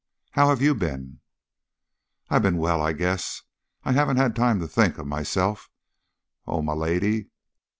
How 0.31 0.49
have 0.49 0.63
you 0.63 0.73
been?" 0.73 1.19
"I've 2.27 2.41
been 2.41 2.57
well 2.57 2.81
I 2.81 2.91
guess 2.91 3.43
I 3.83 3.91
have 3.91 3.97
I 3.97 3.99
haven't 3.99 4.17
had 4.17 4.35
time 4.35 4.59
to 4.61 4.67
think 4.67 4.97
of 4.97 5.05
myself. 5.05 5.69
Oh, 6.47 6.63
my 6.63 6.73
Lady!" 6.73 7.29